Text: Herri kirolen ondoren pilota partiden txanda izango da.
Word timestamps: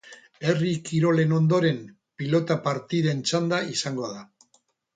Herri 0.45 0.71
kirolen 0.87 1.35
ondoren 1.39 1.77
pilota 2.23 2.59
partiden 2.65 3.23
txanda 3.29 3.63
izango 3.77 4.13
da. 4.19 4.27